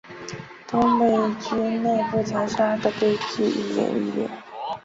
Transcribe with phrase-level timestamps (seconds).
[0.65, 4.27] 东北军内部残杀的悲剧愈演愈烈。